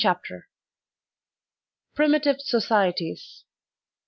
[0.01, 0.47] CHAPTER
[1.93, 1.93] II.
[1.93, 3.43] Primitive Societies.